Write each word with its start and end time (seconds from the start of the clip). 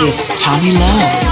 is 0.00 0.28
Tommy 0.36 0.72
Love. 0.72 1.23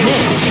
bitch, 0.06 0.47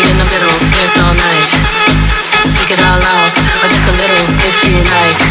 meet 0.00 0.10
in 0.10 0.18
the 0.18 0.24
middle, 0.24 0.56
dance 0.72 0.96
all 0.98 1.14
night. 1.14 1.50
Take 2.56 2.70
it 2.72 2.80
all 2.80 3.00
off, 3.00 3.32
or 3.62 3.68
just 3.68 3.88
a 3.88 3.92
little 3.92 4.24
if 4.48 4.56
you 4.68 4.80
like. 4.80 5.29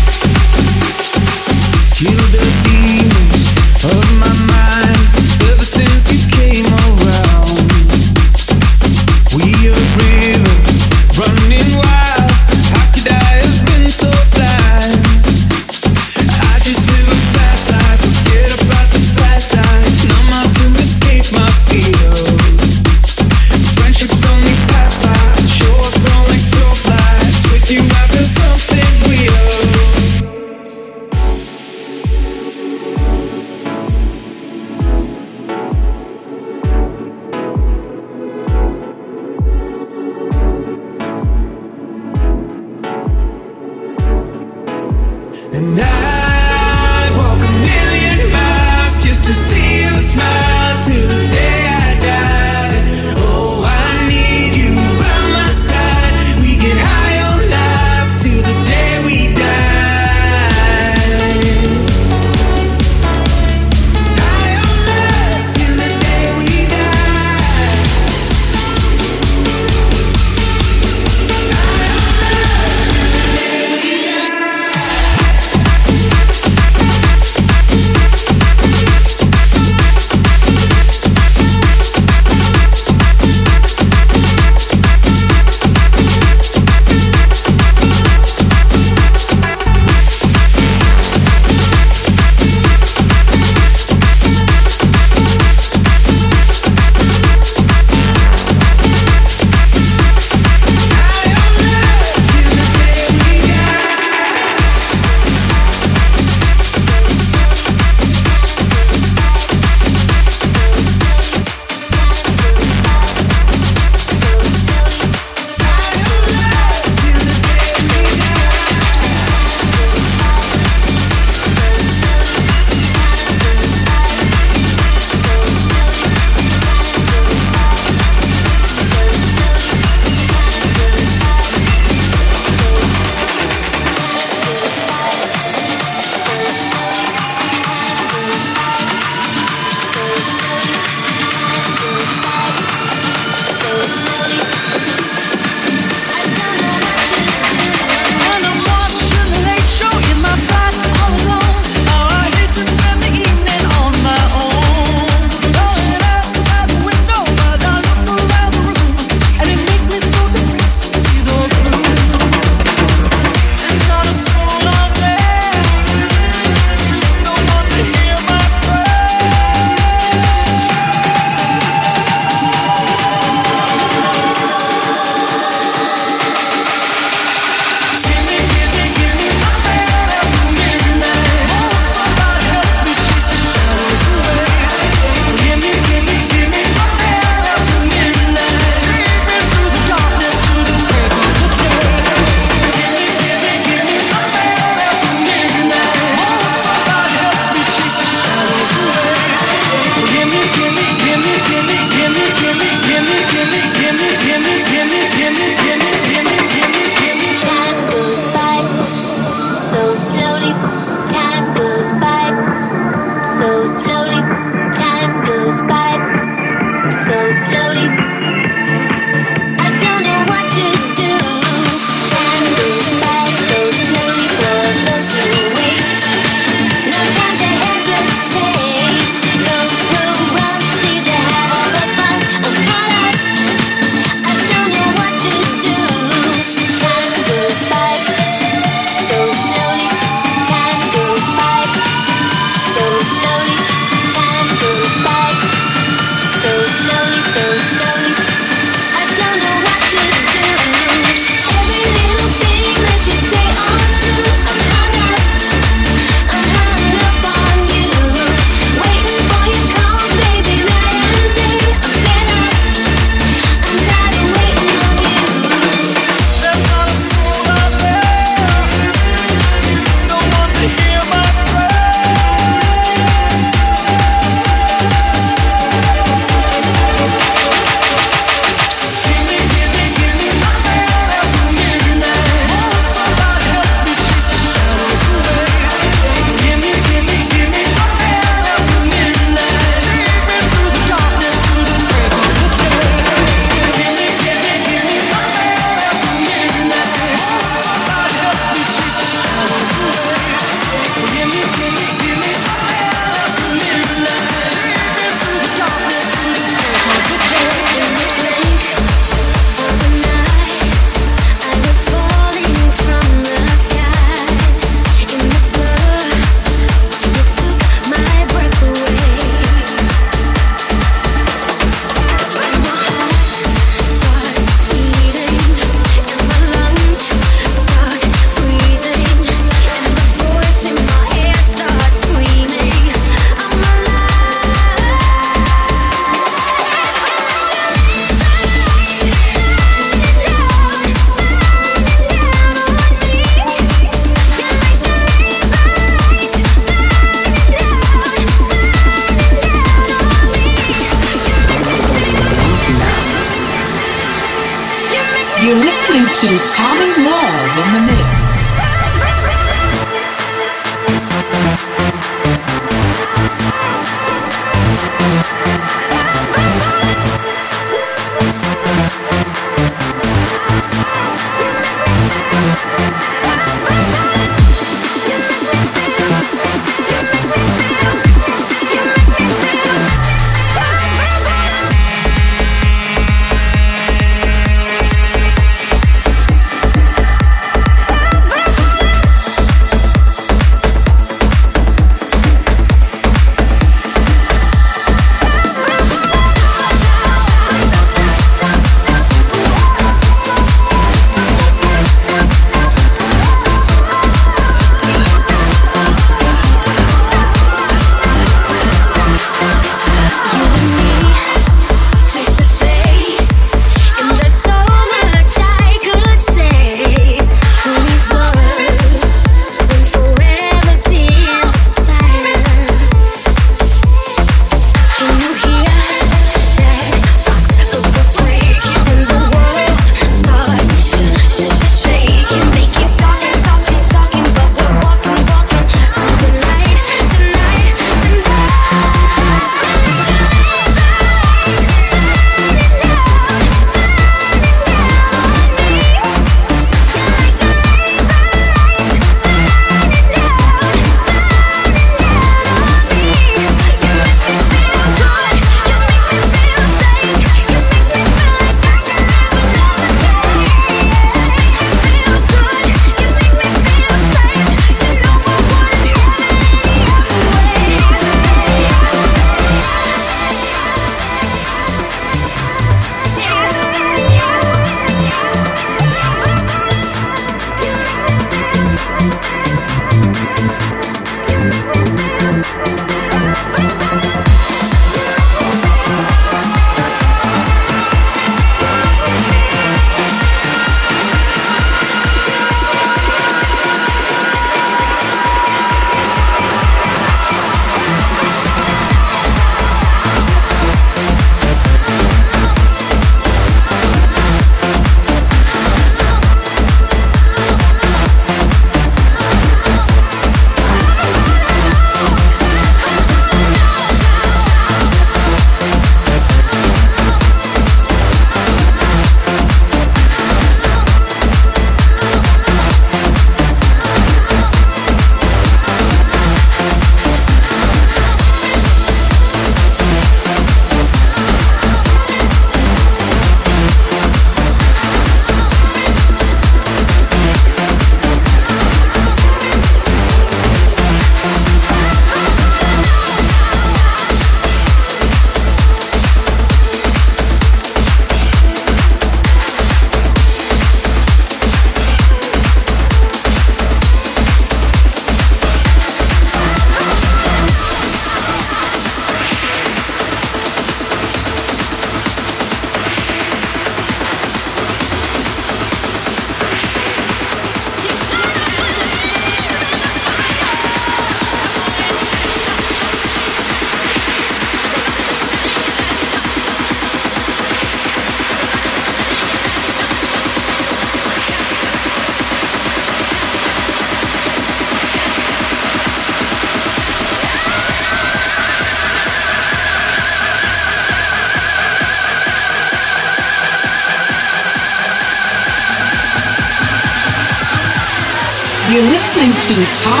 Listening 599.61 599.93
to 599.93 600.00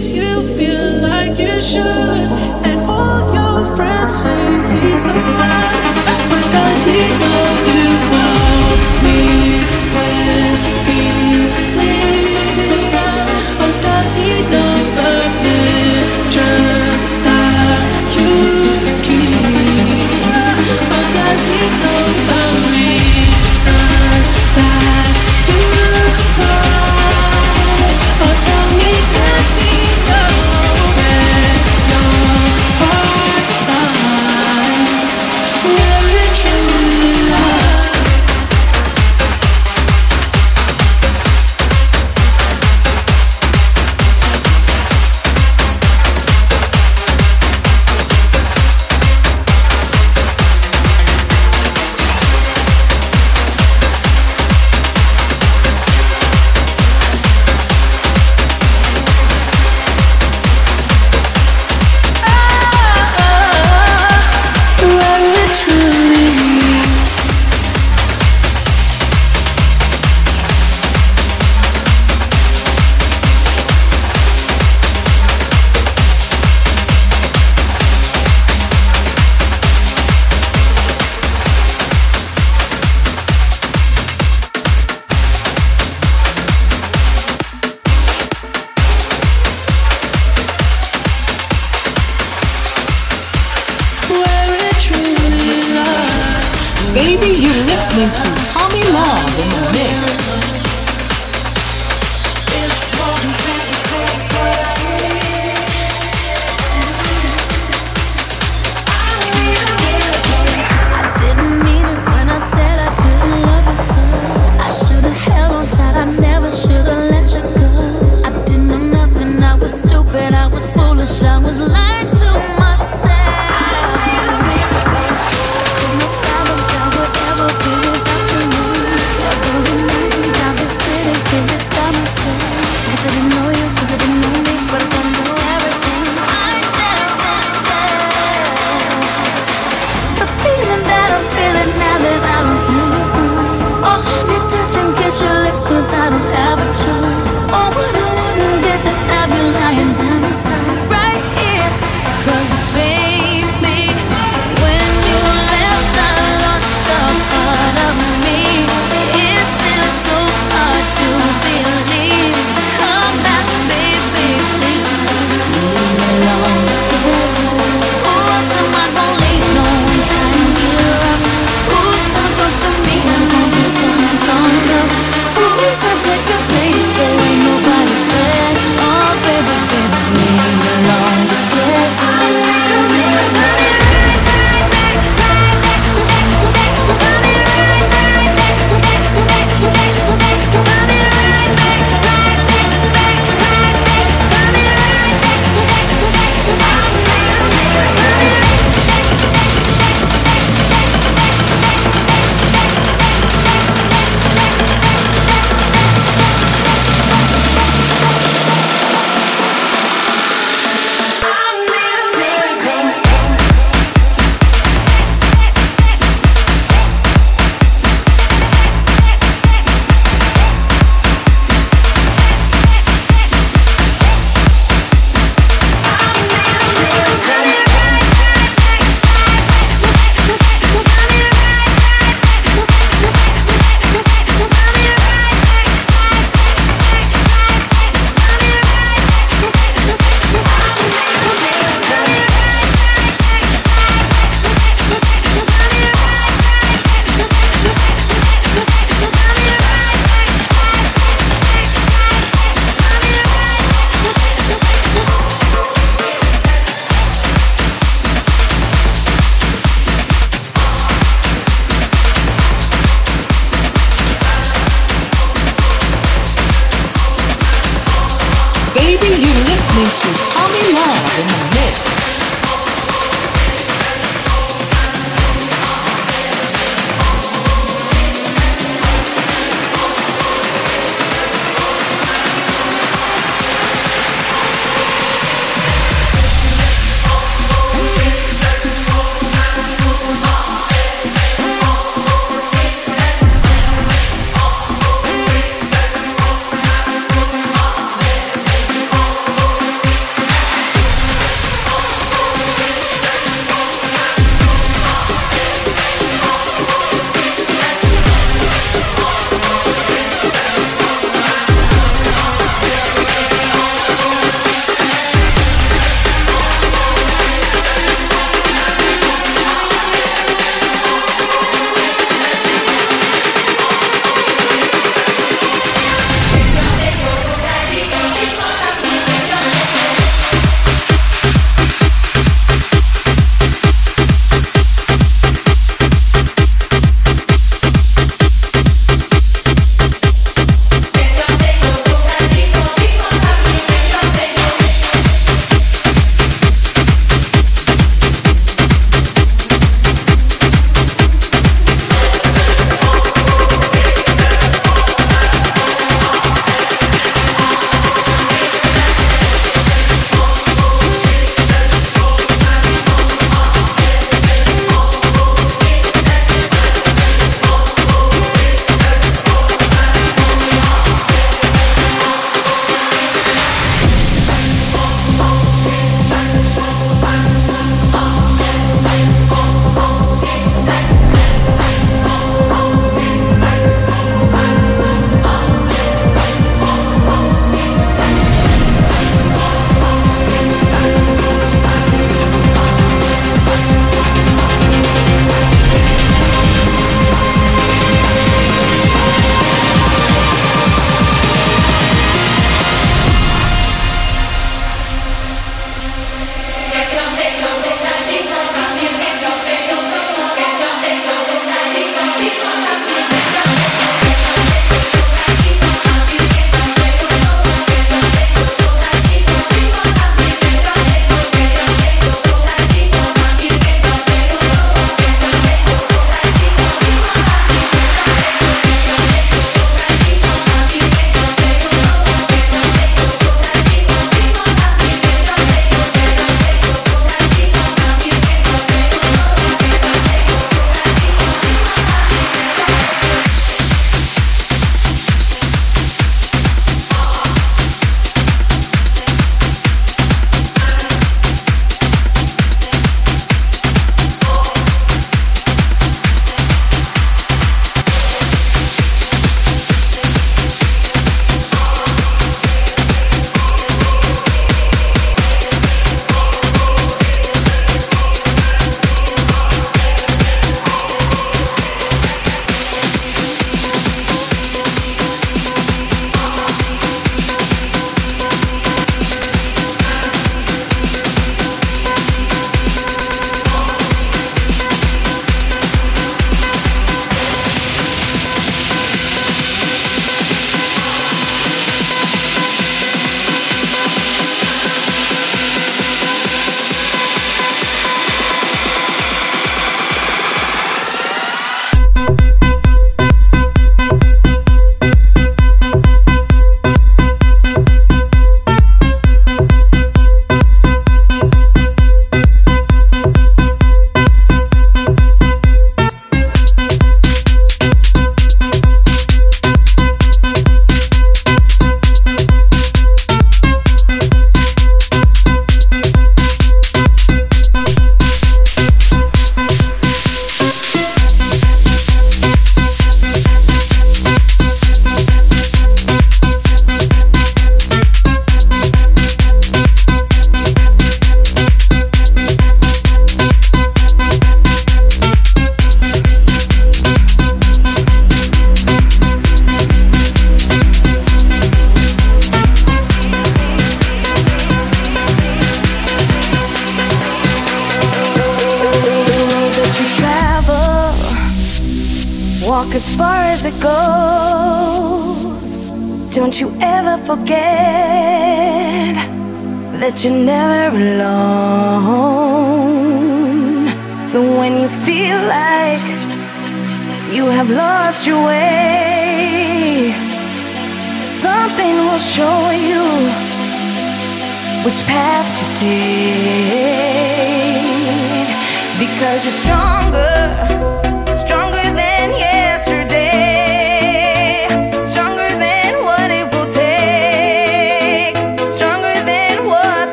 makes 0.00 0.12
you 0.12 0.56
feel 0.56 1.02
like 1.02 1.38
you 1.38 1.60
should, 1.60 1.84
and 1.84 2.80
all 2.88 3.34
your 3.34 3.76
friends 3.76 4.14
say 4.14 4.80
he's 4.80 5.04
the 5.04 5.12
one. 5.12 5.59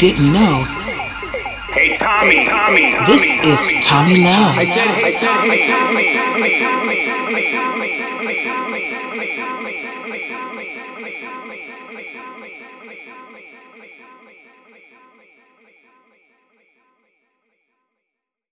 didn't 0.00 0.32
know. 0.32 0.64
Hey 1.76 1.94
Tommy, 1.94 2.42
Tommy, 2.48 2.90
Tommy. 2.90 3.04
This 3.04 3.36
Tommy, 3.36 3.52
is 3.52 3.84
Tommy. 3.84 4.24
Love. 4.24 4.56
I 4.56 4.64
said, 4.64 4.88
I 4.88 5.10
said, 5.10 5.30